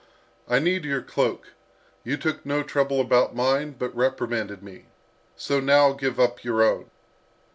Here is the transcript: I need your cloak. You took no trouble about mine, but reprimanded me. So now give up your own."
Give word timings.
I 0.49 0.57
need 0.57 0.83
your 0.83 1.03
cloak. 1.03 1.49
You 2.03 2.17
took 2.17 2.43
no 2.43 2.63
trouble 2.63 2.99
about 2.99 3.35
mine, 3.35 3.75
but 3.77 3.95
reprimanded 3.95 4.63
me. 4.63 4.85
So 5.35 5.59
now 5.59 5.93
give 5.93 6.19
up 6.19 6.43
your 6.43 6.63
own." 6.63 6.89